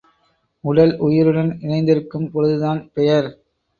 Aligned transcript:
உடல் 0.63 0.93
உயிருடன் 0.99 1.51
இணைந்திருக்கும் 1.59 2.27
பொழுதுதான் 2.31 2.81
பெயர். 2.93 3.29